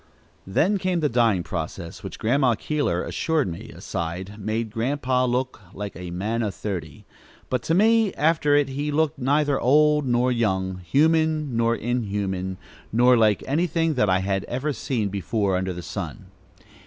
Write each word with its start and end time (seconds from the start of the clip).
Then 0.47 0.79
came 0.79 0.99
the 0.99 1.09
dyeing 1.09 1.43
process, 1.43 2.01
which 2.01 2.17
Grandma 2.17 2.55
Keeler 2.55 3.03
assured 3.03 3.47
me, 3.47 3.69
aside, 3.69 4.39
made 4.39 4.71
Grandpa 4.71 5.25
"look 5.25 5.61
like 5.75 5.95
a 5.95 6.09
man 6.09 6.41
o' 6.41 6.49
thirty;" 6.49 7.05
but 7.51 7.61
to 7.61 7.75
me, 7.75 8.11
after 8.15 8.55
it 8.55 8.69
he 8.69 8.91
looked 8.91 9.19
neither 9.19 9.59
old 9.59 10.07
nor 10.07 10.31
young, 10.31 10.77
human 10.79 11.55
nor 11.55 11.75
inhuman, 11.75 12.57
nor 12.91 13.15
like 13.15 13.43
anything 13.45 13.93
that 13.93 14.09
I 14.09 14.21
had 14.21 14.43
ever 14.45 14.73
seen 14.73 15.09
before 15.09 15.55
under 15.55 15.71
the 15.71 15.83
sun. 15.83 16.31